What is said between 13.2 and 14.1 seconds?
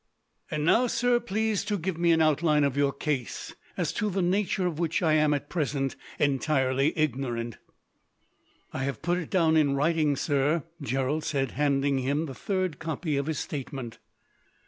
his statement.